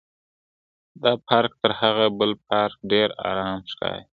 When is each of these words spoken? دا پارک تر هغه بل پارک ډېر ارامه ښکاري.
دا 1.01 1.11
پارک 1.27 1.51
تر 1.61 1.71
هغه 1.81 2.05
بل 2.19 2.31
پارک 2.49 2.77
ډېر 2.91 3.09
ارامه 3.29 3.61
ښکاري. 3.71 4.03